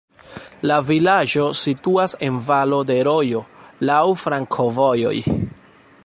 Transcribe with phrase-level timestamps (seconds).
[0.69, 3.43] La vilaĝo situas en valo de rojo,
[3.91, 5.15] laŭ flankovojoj.